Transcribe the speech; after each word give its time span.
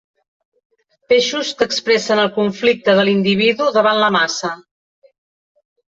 Peixos 1.11 1.51
que 1.59 1.67
expressen 1.71 2.21
el 2.23 2.31
conflicte 2.39 2.95
de 3.01 3.07
l'individu 3.11 3.71
davant 3.79 4.03
la 4.05 4.11
massa. 4.17 4.55